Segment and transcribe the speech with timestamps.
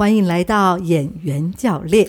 [0.00, 2.08] 欢迎来到演员教练，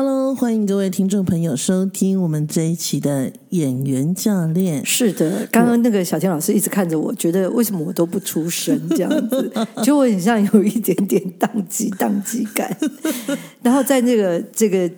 [0.00, 4.82] ！Hello，欢迎各位听众朋友收听我们这一期的演员教练。
[4.82, 9.52] 是的，刚刚那个小天老师一直看着我，觉得为什么我都不出声这样子，
[9.84, 12.74] 就我很像有一点点宕机、宕机感。
[13.60, 14.90] 然后在那个这个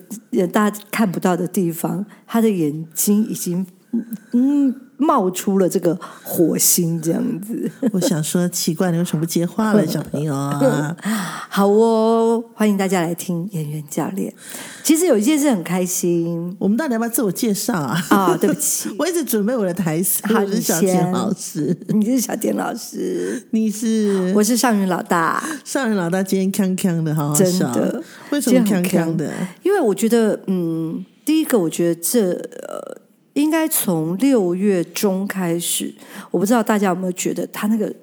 [0.52, 3.66] 大家看不到的地方，他的眼睛已经
[4.32, 4.74] 嗯。
[4.98, 7.68] 冒出了这个火星，这样子。
[7.90, 10.96] 我想说，奇怪，你为什么不接话了， 小朋友啊？
[11.50, 14.32] 好哦，欢迎大家来听演员教练。
[14.84, 18.00] 其实有一件事很开心，我们到底要不要自我介绍啊？
[18.10, 20.22] 啊，对不起，我一直准备我的台词。
[20.32, 25.42] 我是小田老师，你是小田老师，你是我是上云老大。
[25.64, 27.74] 上云老大今天康康的，好好笑。
[28.30, 29.32] 为什么康康的？
[29.64, 33.01] 因为我觉得，嗯，第一个，我觉得这呃。
[33.34, 35.94] 应该从六月中开始，
[36.30, 37.94] 我不知道大家有没有觉得，他那个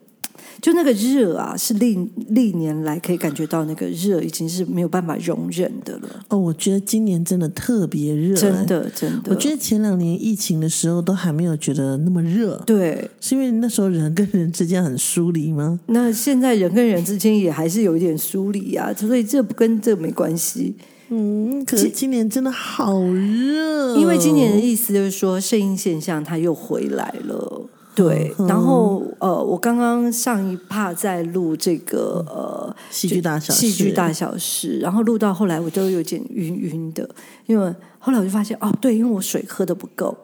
[0.61, 1.97] 就那个热啊，是历
[2.29, 6.25] 历年来可以感觉到那个热已经是没有办法容忍的了。
[6.27, 9.31] 哦，我觉得今年真的特别热，真的真的。
[9.31, 15.79] 我觉得前两年疫情的时候都还没有觉得那么热，对，是因为那时候人跟人之间很疏离吗？
[15.85, 20.75] 那现在人跟人之间也还是有一点疏离啊，所以这不跟这没关系。
[21.09, 27.65] 嗯，可是今年真的好热，因为今年的意思就是说，声音现象它又回来了。
[27.95, 37.09] 对，然后呃，我刚刚上一趴在录这个呃戏剧大小戏剧大小事，然后录到后来我都有点晕晕的，
[37.45, 40.15] 因为后来我就发现哦，对，因为我水喝的不够，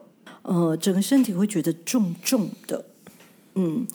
[0.43, 2.85] 呃，整个身体会觉得重重的，
[3.55, 3.85] 嗯，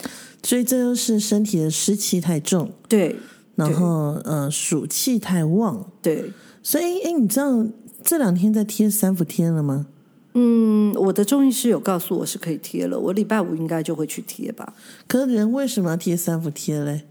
[0.43, 3.17] 所以这就是身体的湿气太重，对，
[3.55, 6.31] 然后呃暑气太旺，对。
[6.63, 7.67] 所以，哎，你知道
[8.03, 9.87] 这两天在贴三伏贴了吗？
[10.35, 14.75] 嗯，我的中医师有告诉我是可以贴了，我礼拜五应该就会去贴吧。
[15.09, 17.03] 可是人为什么要贴三伏贴嘞？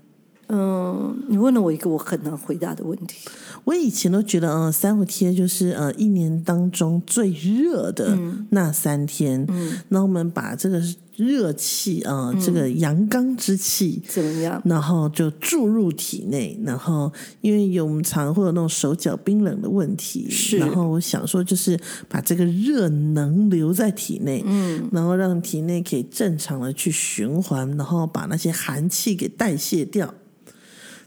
[0.47, 3.29] 嗯，你问了我一个我很难回答的问题。
[3.65, 8.17] 我以前都觉得，嗯，三伏贴就是呃一年当中最热的
[8.51, 10.81] 那三天，嗯，那我们把这个
[11.19, 14.61] 热气啊，这个阳刚之气怎么样？
[14.63, 30.13] 然后就注入体内，然后因为有我们常会有那种手脚冰冷的问题，是，然后我想说就是把这个热能留在体内，嗯，然后让体内可以正常的去循环，然后把那些寒气给代谢掉。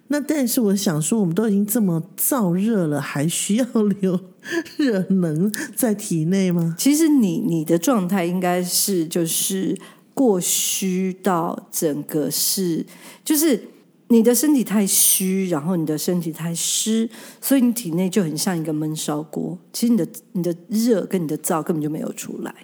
[0.09, 3.65] 那但是我想说，我们都已经这么燥热了，还需要
[4.00, 4.21] 留
[4.77, 6.75] 热能在体内吗？
[6.77, 9.75] 其实你你的状态应该是就是
[10.15, 12.84] 过虚到整个是，
[13.25, 13.69] 就是
[14.09, 17.09] 你的身体太虚，然后你的身体太湿，
[17.41, 19.59] 所以你体内就很像一个闷烧锅。
[19.73, 22.55] 其实你的你的热跟你的燥根本就没有出来。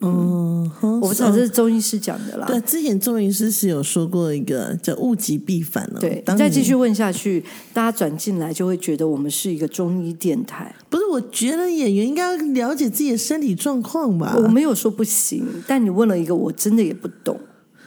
[0.00, 2.46] 嗯，我不知道这是中医师讲的啦。
[2.46, 5.98] 对，之前中医师是有说过一个叫“物极必反”了。
[6.00, 10.72] 对，再继续问下去，大家转进来就会觉得我们是一个中医电台。
[10.88, 14.36] 不是，我觉得演员应该了解自己的身体状况吧。
[14.36, 17.36] 我没有说不行，但你问了一个我真的也不懂。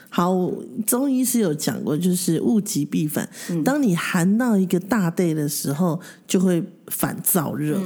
[0.09, 0.51] 好，
[0.85, 3.29] 中医是有讲过，就是“物极必反”。
[3.63, 7.79] 当你寒到一个大 day 的时候，就会反燥热。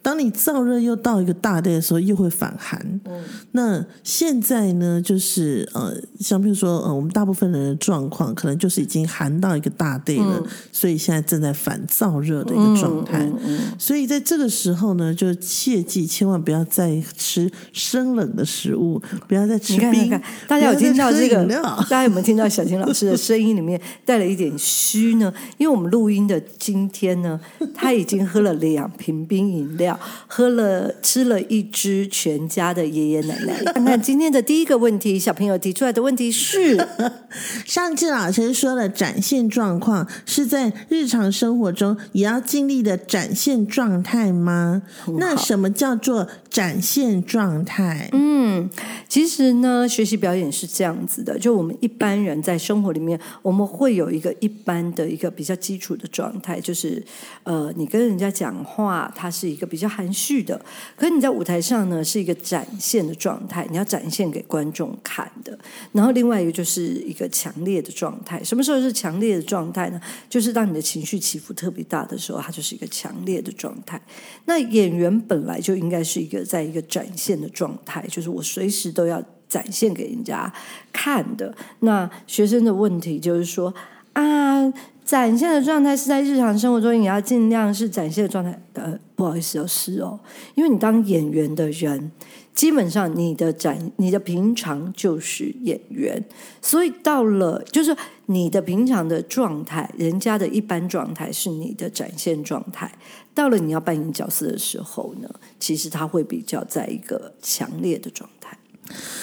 [0.00, 2.78] 当你燥热又到一个大 day 的时候，又会反寒。
[3.04, 3.22] 嗯，
[3.52, 10.42] 那现在呢，就是呃，像比如说呃，我们大部分人的状况，可能就是已经寒到一个大 day 了，
[10.72, 13.30] 所以现在正在反燥热的一个状态。
[13.44, 20.08] 嗯，所以在这个时候呢，就切记千万不要再吃生冷的食物，不要再吃冰。
[20.46, 21.44] 大家有听到这个？
[21.44, 25.32] 大家有没有听到小琴老师的声音里面带了一点虚呢？
[25.58, 27.38] 因为我们录音的今天呢，
[27.74, 29.87] 他已经喝了两瓶冰饮料。
[30.26, 33.62] 喝了吃了一只全家的爷爷奶奶。
[33.72, 36.76] 看看今天的第一个问题，小朋友提出来的问题是：
[37.64, 44.82] 上次老师说的展现状况是在日常生活中也要尽力的展现状态吗？
[45.18, 48.08] 那什么叫做展现状态。
[48.12, 48.68] 嗯，
[49.08, 57.02] 其实呢，学习表演是这样子的，就我们一般人在生活里面，我们会有一个一般的一个比较基础的状态，就是
[57.42, 60.60] 呃，你跟人家讲话，它是一个比较含蓄的，
[60.96, 65.58] 可是你在舞台上呢，是一个展现的状态，你要展现给观众看的。
[65.92, 70.00] 然后另外一个就是一个强烈的状态，什么时候是强烈的状态呢？
[70.28, 74.00] 就是当你的情绪起伏特别大的时候，它就是一个强烈的状态。
[74.46, 80.52] 那演员本来就应该是一个在一个展现的状态，就是我随时都要展现给人家
[80.92, 81.54] 看的。
[81.80, 83.72] 那学生的问题就是说
[84.12, 84.72] 啊，
[85.04, 88.60] 展现的状态是在日常生活中，你要尽量是展现的状态。
[88.74, 90.18] 呃，不好意思哦，是哦，
[90.54, 92.10] 因为你当演员的人。
[92.58, 96.24] 基本上，你的展，你的平常就是演员，
[96.60, 97.96] 所以到了就是
[98.26, 102.92] 你的平常的状态，人家的一般状态是你的展现状态。
[103.32, 108.37] 到了你要扮演角色的时候呢，其实他会比较在一个强烈的状态。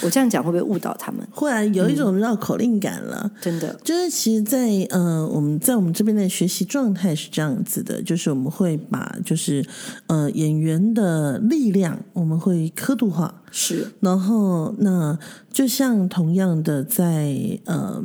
[0.01, 1.27] 我这样讲会不会误导他们？
[1.31, 3.31] 忽然，有一种绕口令感了。
[3.41, 9.65] 真的，就是其实，在呃，我们在我们这边的学习状态是这样子的，就是我们会把就是
[10.07, 13.91] 呃演员的力量，我们会刻度化，是。
[13.99, 15.17] 然后那
[15.51, 18.03] 就像同样的在呃。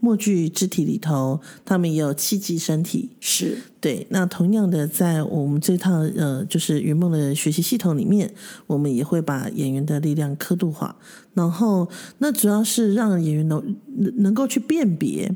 [0.00, 4.06] 默剧肢体里头，他们也有七级身体，是对。
[4.08, 8.32] 那同样的，在我们这套呃，就是云梦的学习系统里面，
[8.66, 10.96] 我们也会把演员的力量刻度化。
[11.34, 11.86] 然后，
[12.18, 13.76] 那主要是让演员能
[14.16, 15.30] 能够去辨别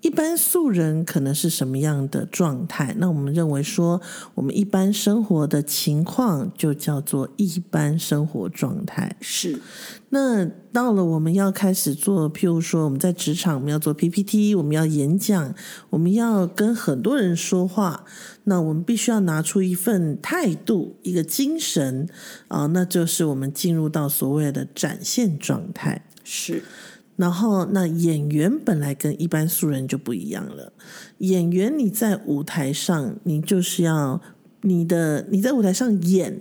[0.00, 2.92] 一般素人可能是什么样的状态。
[2.98, 4.00] 那我们认为说，
[4.34, 9.60] 我们一般生活的情况就叫做一般生活状态，是。
[10.08, 15.54] 那到了我们要开始做，譬如说我们在职场，我们要做 PPT，我们要演讲，
[15.90, 17.91] 我们要跟很多人说话，
[18.44, 22.08] 那我们必须要拿出一份态度，一个精神
[22.48, 26.04] 啊，那就是我们进入到所谓的展现状态。
[26.24, 26.62] 是，
[27.16, 30.72] 然后那演员本来跟一般素人就不一样了，
[31.18, 34.20] 演员你在舞台上，你就是要
[34.62, 36.40] 你的你在舞台上演。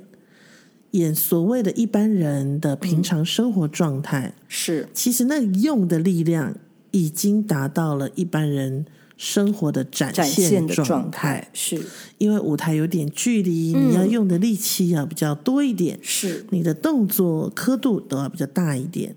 [0.92, 6.54] 演所谓的一般人的平常生活状态是，其实那用的力量
[6.92, 8.86] 已经达到了一般人
[9.24, 11.80] 生活的展现的状态，是。
[12.18, 16.44] 因为舞台有点距离，你要用的力气要比较多一点，是。
[16.50, 19.16] 你的动作刻度都要比较大一点，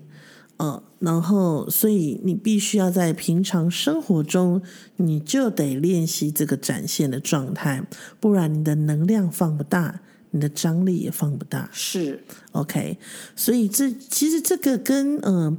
[0.59, 4.61] 嗯，然后所以你必须要在平常生活中，
[4.97, 7.81] 你就得练习这个展现的状态，
[8.19, 10.01] 不然你的能量放不大。
[10.31, 12.21] 你的张力也放不大，是。
[12.51, 12.97] OK，
[13.37, 15.57] 所以这其实这个跟嗯，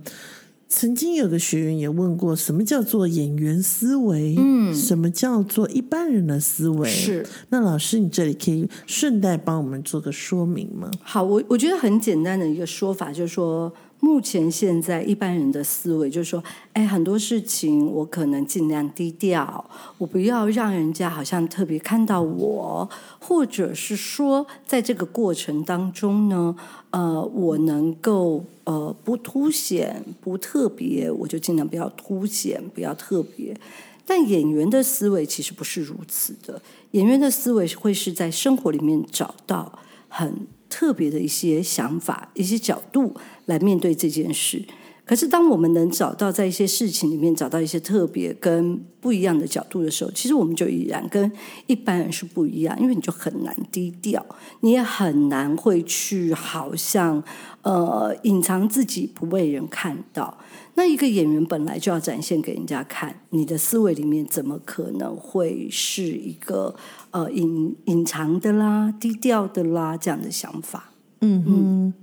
[0.78, 4.34] 曾经有个学员也问过，什么叫做演员思维？
[4.36, 6.86] 嗯，什么叫做一般人的思维？
[6.86, 10.90] 是那老师，你这里可以顺带帮我们做个说明吗？
[11.00, 13.72] 好，我我觉得很简单的一个说法就是说。
[13.98, 16.42] 目前现在一般人的思维就是说，
[16.74, 19.64] 哎，很多事情我可能尽量低调，
[19.98, 22.88] 我不要让人家好像特别看到我，
[23.18, 26.54] 或者是说，在这个过程当中呢，
[26.90, 33.58] 呃，我能够呃不凸显、不特别，我就尽量不要凸显、不要特别。
[34.04, 39.78] 但演员的思维其实不是如此的，演员的思维会是在生活里面找到
[40.08, 40.46] 很。
[40.76, 44.62] 特别的一些想法、一些角度来面对这件事。
[45.06, 51.30] 可是，当我们能找到在一些事情里面找到一些特别跟不一样的角度的时候，其实我们就已然跟
[51.68, 54.26] 一般人是不一样，因为你就很难低调，
[54.62, 57.22] 你也很难会去好像
[57.62, 60.36] 呃隐藏自己不被人看到。
[60.74, 66.74] 那一个演员本来就要展现给人家看，你的思维里面怎么可能会是一个
[67.12, 70.90] 呃隐隐藏的啦、低调的啦这样的想法？
[71.20, 71.94] 嗯嗯。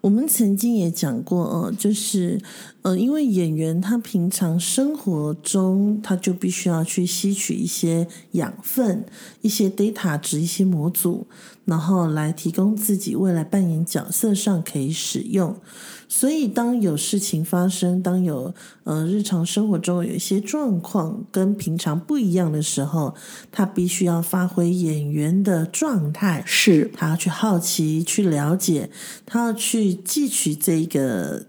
[0.00, 2.40] 我们曾经也讲过，哦，就是，
[2.82, 9.04] 呃，因为演员他平常生活中他就必须要去吸取一些养分、
[9.42, 11.26] 一些 data 值、一些模组，
[11.66, 15.54] 然后来提供自己未来扮演角色上可以使用。
[16.12, 18.52] 所以，当有事情发生，当有
[18.82, 23.14] 呃日常生活中有一些状况跟平常不一样的时候，
[23.52, 26.90] 他必须要发挥演员的状态，是。
[26.96, 28.90] 他要去好奇、去了解，
[29.24, 31.46] 他要去汲取这个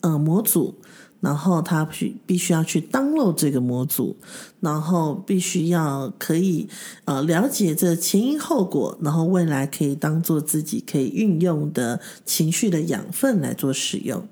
[0.00, 0.74] 呃模组，
[1.20, 4.16] 然后他必必须要去 download 这个模组，
[4.60, 6.68] 然后必须要可以
[7.04, 14.26] 呃了解这前因后果，然后未来可以当做自己可以运用的情绪的养分来做使用。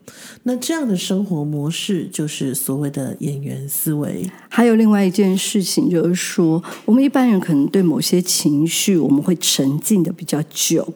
[0.45, 4.29] 那这样的生活模式就是所谓的演员思维。
[4.49, 10.87] 还有另外一件事情，就是说，我们一般人可能对某些情绪我们会沉浸的比较久，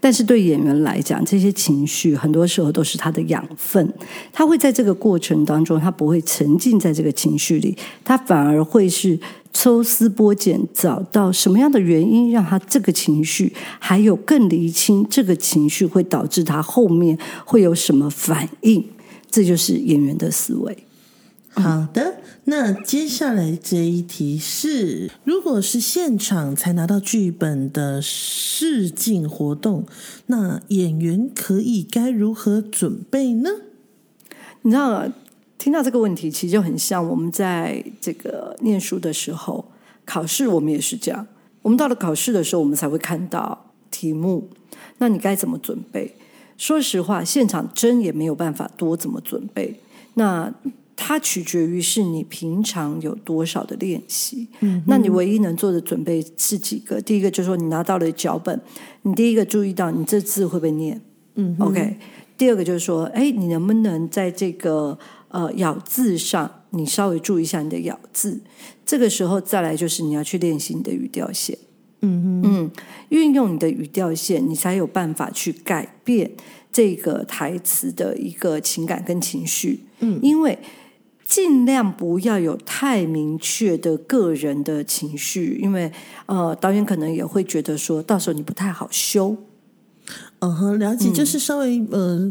[0.00, 3.92] 但是对演员来讲，这些情绪很多时候都是他的养分，
[4.32, 9.18] 他会在这个过程当中，他不会沉浸在这个情绪里，他反而会是
[9.52, 18.84] 抽丝剥茧，找到什么样的原因让他这个情绪，还有更厘清这个情绪会导致他后面会有什么反应，
[19.30, 20.84] 这就是演员的思维。
[21.54, 29.84] 好的，那接下来这一题是：如果是现场才拿到剧本的试镜活动，
[30.28, 33.50] 那演员可以该如何准备呢？
[34.62, 35.06] 你知道，
[35.62, 39.64] 听到这个问题，其实就很像我们在这个念书的时候，
[40.04, 41.24] 考试我们也是这样。
[41.62, 44.50] 我们到了考试的时候，我们才会看到题目。
[44.98, 46.16] 那你该怎么准备？
[46.58, 49.78] 说实话，现场真也没有办法多怎么准备。
[50.14, 50.52] 那
[50.96, 54.48] 它取决于是你平常有多少的练习。
[54.62, 57.00] 嗯，那你唯一能做的准备是几个？
[57.00, 58.60] 第一个就是说，你拿到了脚本，
[59.02, 61.00] 你第一个注意到你这字会不会念？
[61.36, 61.98] 嗯，OK。
[62.36, 64.98] 第二个就是说，哎，你能不能在这个
[65.32, 68.40] 呃咬字上，你稍微注意一下你的咬字？
[68.86, 71.58] 这个时候再来就是你要去练习你的语调线。
[72.00, 72.70] 嗯嗯，
[73.08, 76.30] 运用你的语调线，你才有办法去改变
[76.72, 79.80] 这个台词的一个情感跟情绪。
[79.98, 80.58] 嗯，因为。
[81.24, 85.90] 尽量不要有太明确的个人的情绪，因为
[86.26, 89.34] 呃，导演可能也会觉得说到时候你不太好修。
[90.40, 92.30] 嗯哼，了解，就是稍微呃，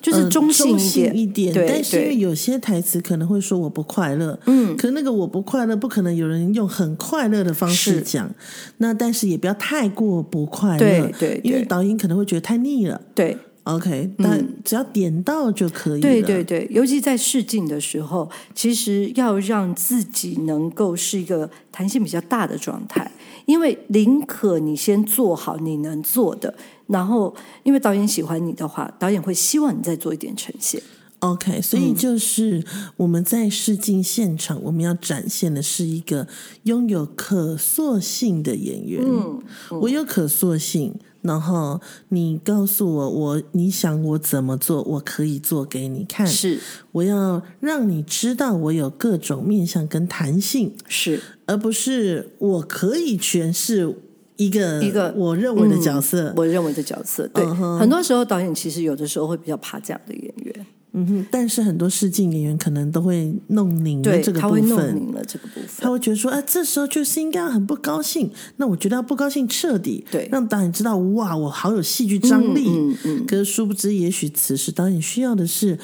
[0.00, 0.78] 就是中性
[1.14, 8.30] 一点，但是因为有些台词可能会说我不快乐，嗯，可那个我不快乐不可能有人用很快乐的方式讲，
[8.78, 13.36] 那但是也不要太过不快乐，对，因为导演可能会觉得太腻了，对。
[13.64, 16.00] OK，但只要点到就可以了。
[16.00, 23.10] 对对对，尤其在试镜的时候，其实要让自己能够是一个弹性比较大的状态，
[23.48, 26.54] 因为林可你先做好你能做的，
[26.86, 30.78] 然后因为导演喜欢你的话，导演会希望你再做一点呈现。
[31.20, 32.64] OK，所以就是
[32.96, 36.28] 我们在试镜现场，我们要展现的是一个
[36.64, 39.02] 拥有可塑性的演员。
[39.04, 39.42] 嗯，
[39.82, 40.94] 我有可塑性。
[41.20, 46.24] 然后你告诉我，我你想我怎么做，我可以做给你看。
[46.24, 46.60] 是，
[46.92, 50.76] 我要让你知道我有各种面向跟弹性。
[50.86, 53.96] 是，而不是我可以诠释
[54.36, 57.26] 一个一个我认为的角色，我认为的角色。
[57.34, 57.44] 对，
[57.78, 60.66] 很多时候导演其实有的时候会比较怕这样的演员。
[60.92, 68.30] 嗯哼，但是很多试镜演员可能都会弄拧了这个部分，他会弄拧了这个部分，他会觉得说，哎，这时候就是应该很不高兴。
[68.56, 72.68] 那我觉得要不高兴彻底，对，让导演知道，哇，我好有戏剧张力。
[72.68, 73.26] 嗯嗯。
[73.26, 75.78] 可是殊不知，也许此时导演需要的是，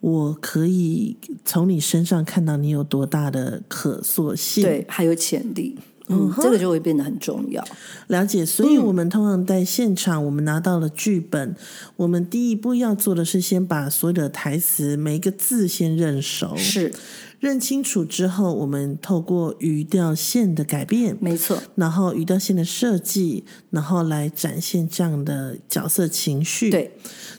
[0.00, 5.78] 我可以从你身上看到你有多大的可塑性，对，还有潜力。
[6.10, 7.64] 嗯，这个就会变得很重要。
[8.08, 11.54] 了解，所以我们通常在现场，我们拿到了剧本，
[11.96, 16.92] 我们第一步要做的是先把所有的台词每一个字先认熟，是。
[17.38, 26.70] 认清楚之后，我们透过语调线的改变，没错，然后语调线的设计，然后来展现这样的角色情绪。
[26.70, 26.92] 对。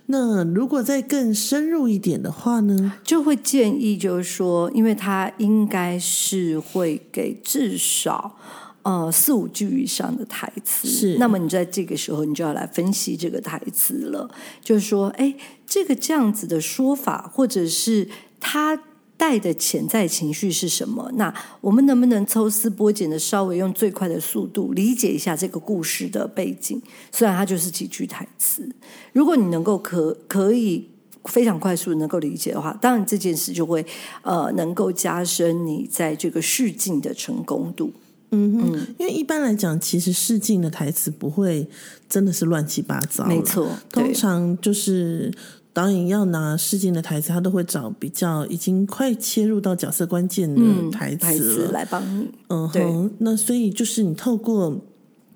[0.07, 8.35] 那如果再更深入一点的话呢，就会建议就是说，因为他应该是会给至少
[8.83, 11.17] 呃四五句以上的台词，是。
[11.17, 14.29] 那么你在这个时候，你就要来分析这个台词了，
[14.61, 15.33] 就是说，哎，
[15.65, 18.07] 这个这样子的说法，或者是
[18.39, 18.79] 他。
[19.21, 21.07] 带的潜在情绪是什么？
[21.13, 26.81] 那我们能不能抽丝剥茧的稍微用最快的速度理解一下这个故事的背景？
[27.11, 28.67] 虽然它就是几句台词，
[29.13, 30.89] 如果你能够可可以
[31.25, 33.85] 非常快速能够理解的话，当然这件事就会
[34.23, 37.93] 呃能够加深你在这个试镜的成功度。
[38.31, 41.67] 嗯哼，因为一般来讲，其实试镜的台词不会
[42.09, 45.31] 真的是乱七八糟，没错，通常就是。
[45.73, 50.61] 导演要拿试镜的台词，他都会找比较已经快切入到角色关键的
[50.91, 52.29] 台词来帮你。
[52.49, 54.81] 嗯哼，那所以就是你透过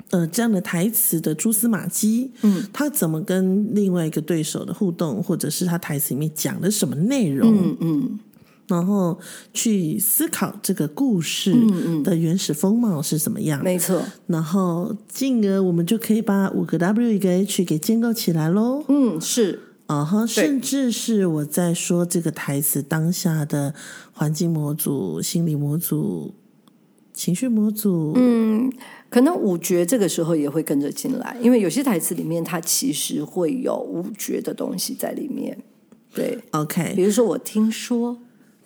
[0.09, 8.19] 呃这样的台词的蛛丝马迹，嗯，他怎么跟另外一个对手的互动，或者是他台词里面讲的什么内容，嗯嗯，
[8.67, 9.19] 然后
[9.53, 11.53] 去思考这个故事
[12.03, 14.01] 的原始风貌是什么样，没错。
[14.27, 18.83] 然后进而我们就可以把五个 W 一个 H 给建构起来喽。
[18.87, 19.59] 嗯，是。
[19.87, 23.75] 啊哈，甚至是我在说这个台词当下的
[24.13, 26.33] 环境模组、心理模组、
[27.13, 28.73] 情绪模组，嗯，
[29.11, 35.55] 可能五觉这个时候也会跟着进来，因为有些台词里面它其实会有五觉的东西在里面。
[36.15, 38.17] 对，OK，比如说我听说，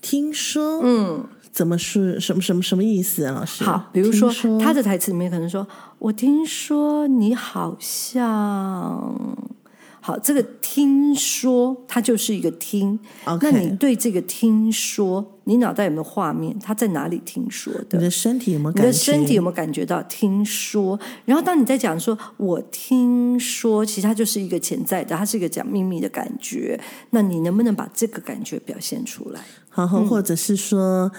[0.02, 3.34] 听说，嗯，怎么是什么什么什么意思啊？
[3.34, 5.68] 老师，好，比如说说他的台词里面可能说，
[6.00, 9.38] 我听说你好像。
[10.02, 12.98] 好，这个听说它就是一个听。
[13.42, 16.56] 那你对这个听说，你脑袋有没有画面？
[16.60, 17.98] 他在哪里听说的？
[17.98, 18.98] 你的身体有没有你的感觉？
[19.00, 20.98] 身体有没有感觉到听说？
[21.26, 26.80] 然后当你在讲说“我听说”，其实它就是一个潜在的，它是一个讲秘密的感觉。
[27.10, 29.42] 那你能不能把这个感觉表现出来？
[29.74, 31.12] 然后或或者是说，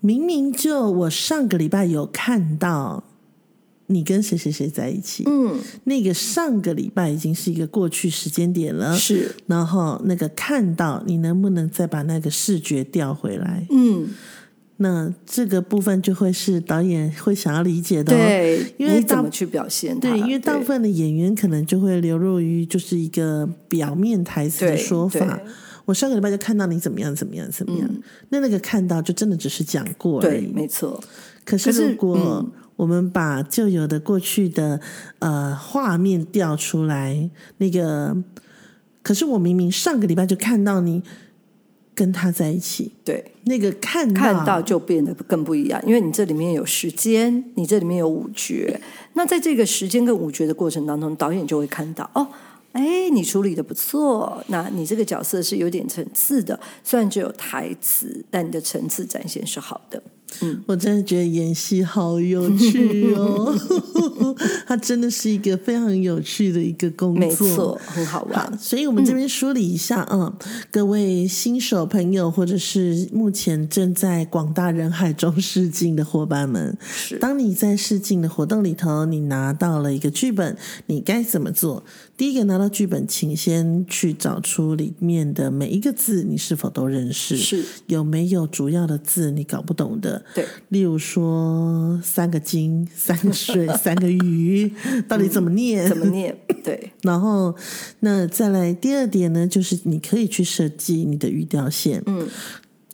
[0.00, 3.04] 明明就我上个礼拜有看到
[3.90, 13.66] 你跟谁谁谁在一起，嗯，那个上个礼拜已经是一个过去时间点了，是，然后那个看到，你能不能再把那个视觉调回来？
[13.70, 14.10] 嗯，
[14.76, 18.16] 那这个部分就会是导演会想要理解的、哦。
[18.16, 19.98] 对，因为怎么去表现？
[19.98, 25.40] 对，因为大部分的演员可能就会流露于就是一个表面台词的说法。
[25.86, 27.88] 我上个礼拜就看到你怎么样怎么样怎么样，
[28.28, 30.52] 那那个看到就真的只是讲过而对，已。
[30.52, 31.02] 没错，
[31.46, 34.80] 可是可是如果嗯我们把旧有的过去的
[35.18, 38.16] 呃画面调出来，那个，
[39.02, 41.02] 可是我明明上个礼拜就看到你
[41.92, 43.32] 跟他在一起，对。
[43.46, 48.80] 那个看到看到就变得更不一样，因为你这里面有时间，你这里面有五觉。
[49.14, 52.28] 那在这个时间跟五觉的过程当中，导演就会看到哦，
[52.70, 60.00] 哎，你处理的不错，那你这个角色是有点层次的，虽然只有台词，但你的层次展现是好的。
[60.66, 63.54] 我真的觉得演戏好有趣哦，
[64.66, 68.58] 它真的是一个非常有趣的一个工作，没错，很好好玩，。
[68.58, 77.18] 所以我们这边梳理一下啊、嗯各位新手朋友，或者是目前正在广大人海中试镜的伙伴们，是。
[77.18, 80.56] 当你在试镜的活动里头，你拿到了一个剧本，
[80.86, 81.82] 你该怎么做？
[82.18, 87.36] 第一个拿到剧本，请先去找出里面的每一个字，你是否都认识？
[87.36, 90.24] 是，有没有主要的字你搞不懂的？
[90.34, 94.68] 对，例如说三个金、三个水、 三个鱼，
[95.06, 95.88] 到底怎么念？
[95.88, 96.36] 怎么念？
[96.64, 97.54] 对， 然后，
[98.00, 102.02] 那再来第二点呢，就是你可以去设计你的语调线。
[102.06, 102.26] 嗯，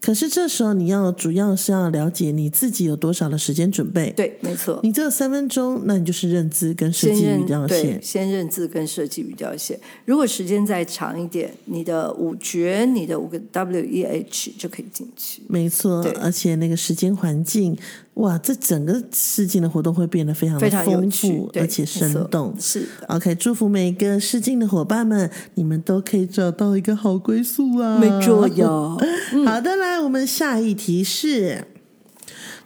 [0.04, 4.12] 可是这时候你要主要是要了解你自己有多少的时间准备。
[4.14, 4.78] 对，没错。
[4.82, 7.98] 你只有三分钟，那你就是认知跟设计语调线。
[8.02, 9.80] 先认字跟设计语调线。
[10.04, 15.40] 如果时间再长一点，你的五觉、你的五个 W E H 就可以进去。
[15.48, 17.74] 没错，而且那个时间环境，
[18.14, 22.54] 哇，这整个试镜的活动会变得非常的非常有丰趣富，，而且生动。
[22.60, 27.98] 是的，OK，祝福每个试镜的伙伴们，你们都可以找到一个好归宿啊！
[27.98, 28.96] 没错哟。
[29.44, 31.66] 好的，来，我们下一题是：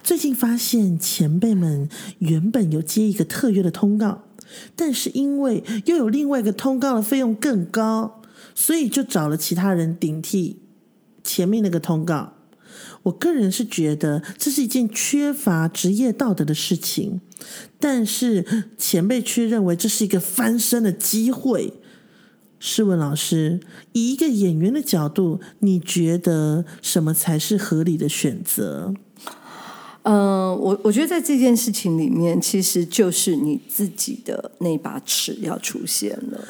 [0.03, 4.25] 最近发现前辈们原本有接一个特约的通告，
[4.75, 8.21] 但是因为又有另外一个通告的费用更高，
[8.53, 10.61] 所以就找了其他人顶替
[11.23, 12.33] 前面那个通告。
[13.09, 17.21] 我个人是觉得这是一件缺乏职业道德的事情，
[17.79, 18.45] 但是
[18.77, 21.73] 前辈却认为这是一个翻身的机会。
[22.61, 23.61] 试问老师，
[23.93, 28.93] 以一个演员的角度，你觉得什么才是合理的选择？
[30.03, 36.43] 嗯、我我觉得在这件事情里面，其实就是你自己的那把尺要出现了。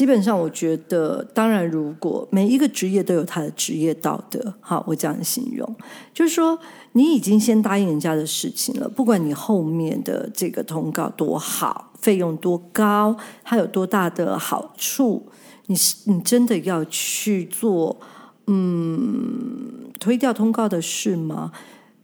[0.00, 5.76] 基本上，我觉得，当然，如果每一个职业都有他的职业道德，好，我这样形容，
[6.14, 6.58] 就是说，
[6.92, 15.26] 你已经先答应人家的事情了，不管你后面的这个通告多好，费用多高，它有多大的好处，
[15.66, 18.00] 你是你真的要去做，
[18.46, 21.52] 嗯，推掉通告的事吗？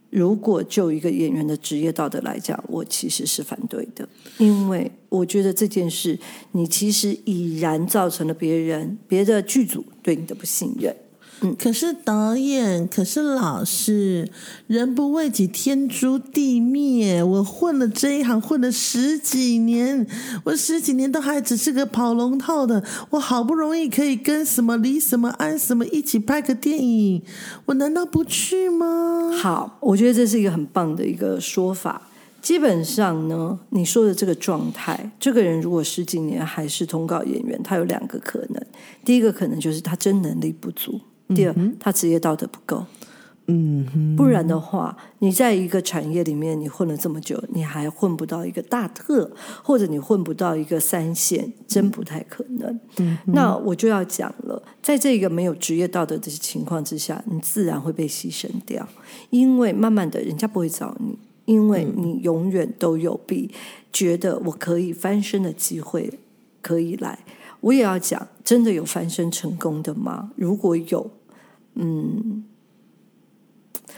[0.09, 6.17] 如果就一个演员的职业道德来讲，我其实是反对的，因为我觉得这件事，
[6.53, 10.95] 你其实已然造成了别人、别的剧组对你的不信任。
[11.59, 14.27] 可是导演，可是老师，
[14.65, 17.21] 人不为己，天诛地灭。
[17.23, 20.07] 我混了这一行，混了十几年，
[20.45, 22.83] 我十几年都还只是个跑龙套的。
[23.11, 27.21] 我好不容易可以跟什么李什么安什么一起拍个电影，
[27.65, 29.31] 我难道不去吗？
[29.37, 32.01] 好，我觉得这是一个很棒的一个说法。
[32.39, 38.63] 基本上呢，你说的这个状态，这个人如果十几年还是通告演员，他有两个可能：
[39.03, 40.93] 第一个可能就是他真能力不足；
[41.29, 42.85] 第二，他职业道德不够。
[43.49, 49.31] 嗯，不然的话，你在一个产业里面你混了这么久，你还混不到一个大特，
[49.63, 52.77] 或者你混不到一个三线，真不太可能。
[52.97, 58.85] 嗯，那我就要讲了，在这个没有职业道德的情况之下，你自然会被牺牲掉，
[59.29, 63.49] 因为慢慢的人家不会找你，因为你永远都有比
[63.93, 66.19] 觉得我可以翻身的机会
[66.61, 67.19] 可以来。
[67.61, 70.31] 我也要讲，真的有翻身成功的吗？
[70.35, 71.09] 如果有，
[71.79, 72.43] 嗯。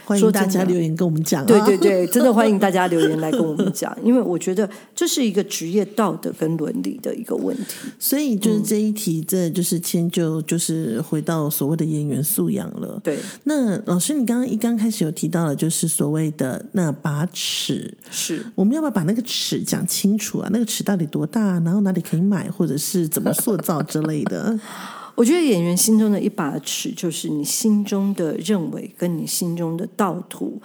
[0.02, 1.46] 欢迎大家留言跟我们讲。
[1.46, 7.88] 对对对，真的欢迎大家留言来跟我们讲， 因为我觉得这是一个职业道德跟伦理的一个问题。
[7.96, 13.00] 所以就是这一题，这就是迁就，就是回到所谓的演员素养了。
[13.04, 20.48] 对，那老师，你刚刚一刚开始有提到了，就是所谓的那把尺，是我们要不要把那个尺讲清楚啊？
[20.52, 21.60] 那个尺到底多大？
[21.60, 24.58] 然后哪里可以买，或者是怎么塑造之类的？
[25.20, 30.58] 我觉得演员心中的一把尺，就是你心中的认为跟你心中的道途。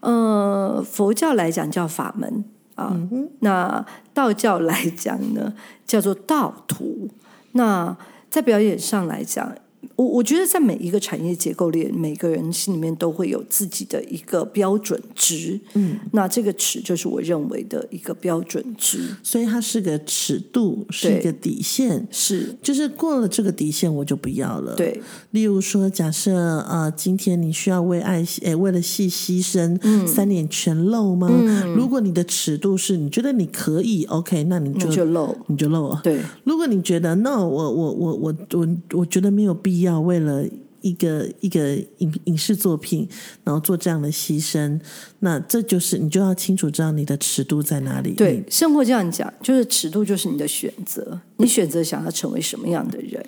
[0.00, 2.44] 呃，佛教来讲叫法门
[2.74, 2.94] 啊，
[3.40, 5.54] 那道教来讲呢
[5.86, 7.08] 叫做道途。
[7.52, 7.96] 那
[8.28, 9.50] 在表演上来讲。
[9.96, 15.60] 我我觉得在每一个产业结构里，每个人心里面都会有自己的一个标准值。
[15.74, 24.74] 嗯，那这个尺就是我认为的一个标准值，所以它是个尺度，是一个底线，是就是过了这个底线我就不要了。
[24.76, 26.34] 对，例如说，假设
[26.68, 31.28] 呃，今天你需要为爱诶为了戏牺牲三点全露吗？
[31.76, 35.96] 如果你的尺度是你觉得你可以，OK，那你就就露，你就露。
[36.02, 40.44] 对，如果你觉得 No，我我我我我我觉得没有必必要为了
[40.82, 43.08] 一个一个影影视作品，
[43.42, 44.78] 然后做这样的牺牲，
[45.20, 48.12] 那这就是你就要清楚知道你的尺度在哪里。
[48.12, 53.24] 对，生活这样讲，就是尺度就是你的选择，你选择想要成为什么样的人。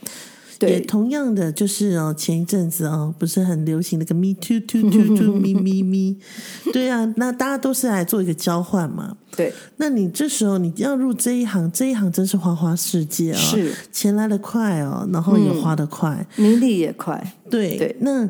[0.61, 6.17] 也同样的，就是哦，前一阵子哦，不是很流行那个 “me too too too too me me me”，
[6.73, 9.17] 对啊，那大家都是来做一个交换嘛。
[9.37, 17.35] 对，那你这时候你要入这一行，这一行真是花花世界啊，是钱来的快哦，然后也花的快，名利也快。
[17.51, 18.29] 对对，那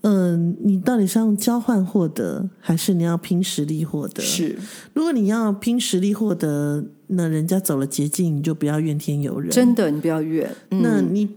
[0.00, 4.22] 嗯，你到底是用交换获得，还是你要拼实力获得？
[4.22, 4.56] 是，
[4.94, 9.50] 如果你要拼实力获得，那人家走了捷径，你就不要怨天尤人。
[9.50, 10.50] 真的，你不要怨。
[10.70, 11.28] 那你。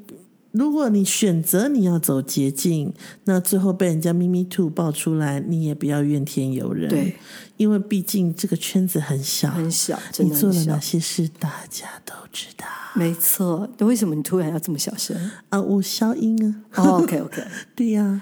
[0.51, 2.91] 如果你选择你要走捷径，
[3.25, 6.89] 那最后被人家咪咪兔爆出来，你也不要怨天尤人。
[6.89, 7.15] 对，
[7.57, 9.99] 因为毕竟这个圈子很小，很小。
[10.17, 12.65] 你做了哪些事，大家都知道。
[12.95, 15.15] 没错，那为什么你突然要这么小声
[15.49, 15.61] 啊？
[15.61, 16.35] 我消音
[16.71, 16.83] 啊。
[16.83, 17.43] OK，OK，
[17.75, 18.21] 对呀。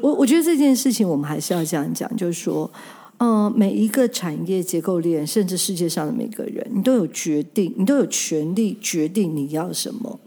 [0.00, 2.72] 我我觉得这件事情我们还是要这样讲，就是说，
[3.18, 10.18] 嗯，每一个产业结构链，甚至世界上的每个人，你都有决定，你都有权利决定你要什么。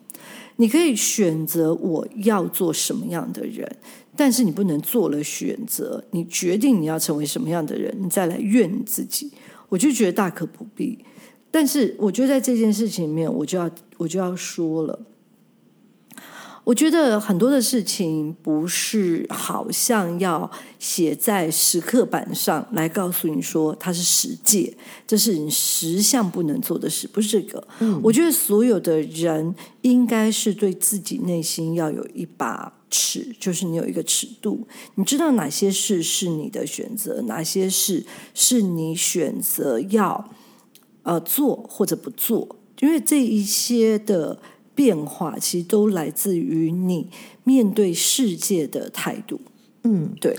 [0.58, 3.78] 你可以选择我要做什么样的人，
[4.16, 9.32] 但是你不能做了选择，你决定你要成为什么样的人，你再来怨你自己，
[9.70, 11.00] 我就觉得大可不必。
[11.50, 15.00] 但是，我觉得在这件事情里面，我就要我就要说了。
[16.64, 20.50] 我觉得很多的事情不是好像要
[20.80, 24.74] 写在石刻板上来告诉你说它是十戒，
[25.06, 27.68] 这是你十项不能做的事，不是这个。
[28.02, 40.30] 我觉得所有的人应该是对自己内心要有一把尺，就是你有一个尺度，你知道哪些事是你的选择，哪些事是你选择要
[41.02, 44.40] 呃做或者不做，因为这一些的。
[44.76, 47.08] 变化其实都来自于你
[47.44, 49.40] 面对世界的态度。
[49.84, 50.38] 嗯，对。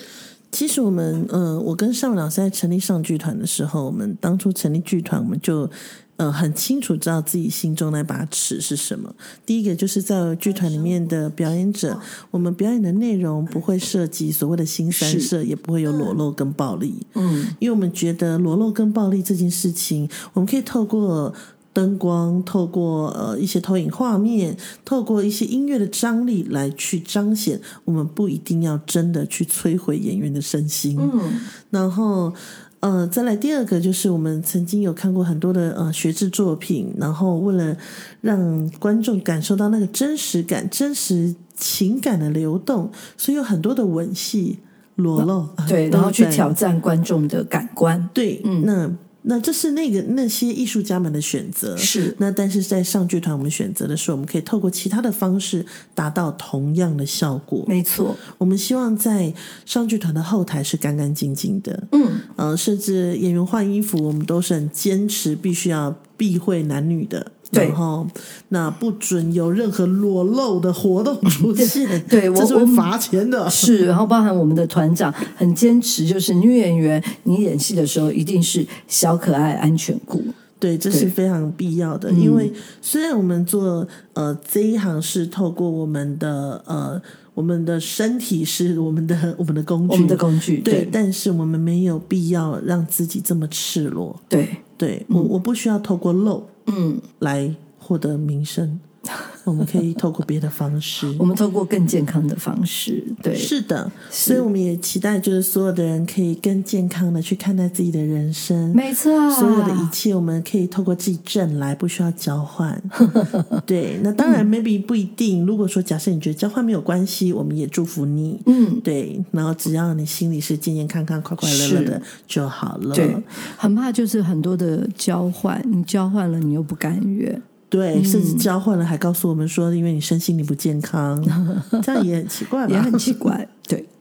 [0.50, 5.68] 其实我们，呃，我跟尚老师在成立上剧团的时候，我们当初成立剧团，我们就
[6.16, 9.12] 呃很清楚知道自己心中那把尺是什么。
[9.44, 17.04] 第一个就是在剧团里面的表演者，我们表演的内容不会涉及所谓的新三色，也不会有裸露跟暴力。
[17.14, 21.34] 嗯，因为我们觉得裸露跟暴力这件事情，我们可以透过。
[21.74, 30.96] 灯光透过呃一些投影画面，透过一些音乐的张力来去彰显，我们不一定要真的去摧毁演员的身心。
[30.98, 32.32] 嗯，然后
[32.78, 37.76] 呃再来第二个就是我们曾经有看过很多的呃学制作品，然后为了
[38.20, 44.60] 让观众感受到那个真实感、真实情感的流动，所以有很多的吻戏
[44.94, 48.08] 裸露，对，然后去挑战观众的感官。
[48.14, 48.90] 对，嗯，那。
[49.26, 52.14] 那这是那个那些艺术家们的选择，是。
[52.18, 57.64] 那但是在上剧团我们选择的时候，我们可以透过其他的方式达到同样的效果。
[57.66, 59.32] 没错，我们希望在
[59.64, 68.06] 上剧团的后台是干干净净的，嗯，呃，甚至演员换衣服，我们都是很坚持必须要避讳男女的，对然后
[68.48, 73.48] 那不准有任何裸露的活动出现，对 我这是会我们罚钱的。
[73.48, 80.22] 是， 然后包含我们的团长很坚持，就是女演员你演戏的时候一定是小可爱、安全裤。
[80.58, 87.00] 对，这是非常必要的，嗯因为虽然我们做呃这一行是透过我们的呃
[87.34, 94.18] 我们的身体是我们的我们的工具，我们的工具，对，对但是我们没有必要让自己这么赤裸。
[94.26, 98.80] 对，对我，我不需要透过露嗯，来获得名声，
[99.44, 101.12] 我们可以透过别的方式。
[101.18, 108.74] 我们透过更健康的方式，对，是的，所以我们也期待，就是所有的人可以更健康的去看待自己的人生。
[108.74, 112.82] 没错，所有的一切，我们可以透过自己挣来，不需要交换。
[113.66, 115.44] 对，那当然，maybe 不一定。
[115.44, 118.40] 如果说假设你觉得交换没有关系，我们也祝福你。
[118.46, 122.94] 嗯，对，然后只要你心里是健健康康、快快乐乐的就好了。
[122.94, 123.14] 对，
[123.56, 127.42] 很怕就是很多的交换，你交换了，你又不甘愿，
[127.74, 131.20] 对，甚至交换了还告诉我们说，因为你身心你不健康，
[131.82, 132.72] 这样也很奇怪吧？
[132.72, 133.48] 也很奇怪。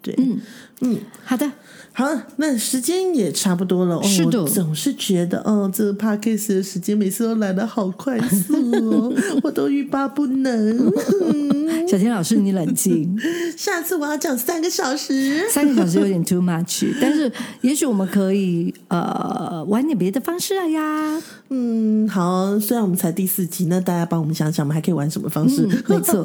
[0.03, 0.39] 对，嗯
[0.81, 1.49] 嗯，好的，
[1.93, 3.95] 好，那时间也差不多了。
[3.95, 10.91] 哦、是的我总是觉得，哦，这个 podcast 的时间每次都来的好快速哦， 我都欲罢不能。
[11.87, 13.15] 小天老师，你冷静，
[13.55, 15.47] 下次我要讲三个小时。
[15.49, 21.21] 三个小时有点 too much，但是也许我们可以呃玩点别的方式了呀。
[21.49, 25.67] 嗯，好，虽然我们才第四集，那大家帮我们想想，我们还可以玩什么方式？
[25.87, 26.23] 没错，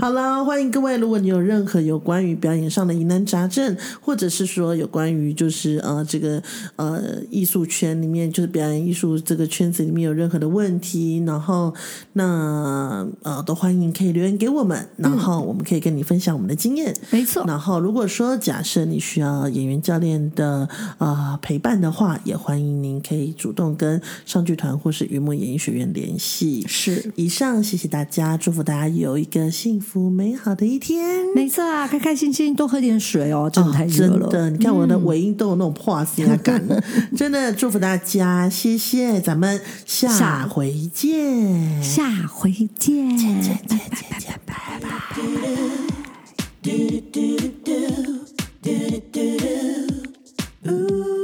[0.00, 6.42] 好了，欢迎各位，如果你有任何有关于表演上的疑难杂症，或者是说有关于就是呃这个
[6.76, 11.74] 呃艺术圈里面，就是表演艺术这个圈子里面有任何的问题，然后
[12.14, 16.94] 那呃都欢迎可以留言给我们，然后我们可以跟你分享我们的经验。
[17.10, 26.64] 没错，然后，如果说假设你需要演员教练的呃陪伴的话，也欢迎您可以主动跟上剧团或是云梦演艺学院联系。
[26.66, 31.26] 是以上，谢谢大家，祝福大家有一个幸福美好的一天。
[31.34, 36.66] 没错啊，开开心心，多喝点水哦，真的，真的，你看我的尾音都有那种破音感。
[36.66, 36.82] 了，
[37.16, 43.08] 真的，祝福大家，谢谢，咱们下回见，下回见，
[43.68, 44.80] 拜拜拜拜拜拜。
[44.80, 44.80] 拜
[50.64, 51.15] 拜。